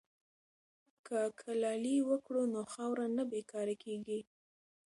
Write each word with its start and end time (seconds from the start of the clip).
که 1.05 1.19
کلالي 1.41 1.97
وکړو 2.09 2.43
نو 2.53 2.61
خاوره 2.73 3.05
نه 3.17 3.23
بې 3.31 3.41
کاره 3.51 3.75
کیږي. 3.83 4.19